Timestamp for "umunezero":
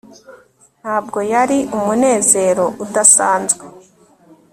1.77-2.65